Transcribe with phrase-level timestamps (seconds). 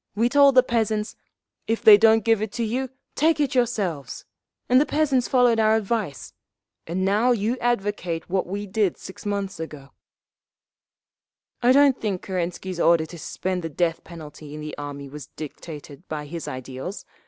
[0.15, 1.15] We told the peasants,
[1.67, 4.25] 'If they don't give it to you, take it yourselves!'
[4.67, 6.33] and the peasants followed our advice.
[6.87, 9.91] And now you advocate what we did six months ago….
[11.61, 16.07] "I don't think Kerensky's order to suspend the death penalty in the army was dictated
[16.07, 17.05] by his ideals.